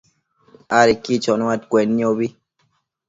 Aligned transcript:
adequi 0.79 1.15
chonuaccuenniobi 1.23 2.27